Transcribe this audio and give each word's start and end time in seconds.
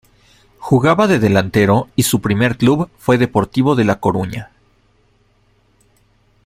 Jugaba 0.57 1.05
de 1.05 1.19
delantero 1.19 1.87
y 1.95 2.01
su 2.01 2.21
primer 2.21 2.57
club 2.57 2.89
fue 2.97 3.19
Deportivo 3.19 3.75
de 3.75 3.83
La 3.83 3.99
Coruña. 3.99 4.49